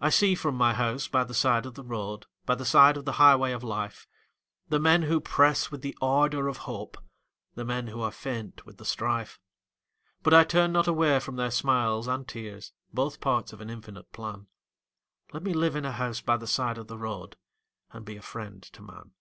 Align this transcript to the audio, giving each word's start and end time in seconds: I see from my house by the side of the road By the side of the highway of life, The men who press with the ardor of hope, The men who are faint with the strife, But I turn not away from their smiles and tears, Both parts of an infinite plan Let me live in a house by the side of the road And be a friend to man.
I 0.00 0.10
see 0.10 0.34
from 0.34 0.56
my 0.56 0.74
house 0.74 1.06
by 1.06 1.22
the 1.22 1.32
side 1.32 1.64
of 1.64 1.74
the 1.74 1.84
road 1.84 2.26
By 2.44 2.56
the 2.56 2.64
side 2.64 2.96
of 2.96 3.04
the 3.04 3.12
highway 3.22 3.52
of 3.52 3.62
life, 3.62 4.08
The 4.68 4.80
men 4.80 5.02
who 5.02 5.20
press 5.20 5.70
with 5.70 5.80
the 5.80 5.96
ardor 6.02 6.48
of 6.48 6.56
hope, 6.66 6.98
The 7.54 7.64
men 7.64 7.86
who 7.86 8.00
are 8.00 8.10
faint 8.10 8.66
with 8.66 8.78
the 8.78 8.84
strife, 8.84 9.38
But 10.24 10.34
I 10.34 10.42
turn 10.42 10.72
not 10.72 10.88
away 10.88 11.20
from 11.20 11.36
their 11.36 11.52
smiles 11.52 12.08
and 12.08 12.26
tears, 12.26 12.72
Both 12.92 13.20
parts 13.20 13.52
of 13.52 13.60
an 13.60 13.70
infinite 13.70 14.10
plan 14.10 14.48
Let 15.32 15.44
me 15.44 15.54
live 15.54 15.76
in 15.76 15.84
a 15.84 15.92
house 15.92 16.20
by 16.20 16.36
the 16.36 16.48
side 16.48 16.76
of 16.76 16.88
the 16.88 16.98
road 16.98 17.36
And 17.92 18.04
be 18.04 18.16
a 18.16 18.22
friend 18.22 18.60
to 18.60 18.82
man. 18.82 19.12